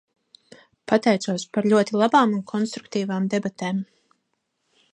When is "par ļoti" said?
1.57-1.99